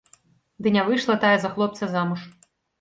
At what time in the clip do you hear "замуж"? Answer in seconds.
1.95-2.29